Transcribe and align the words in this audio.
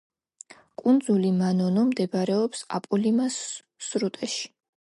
კუნძული 0.81 1.31
მანონო 1.41 1.83
მდებარეობს 1.91 2.65
აპოლიმას 2.81 3.37
სრუტეში. 3.91 4.51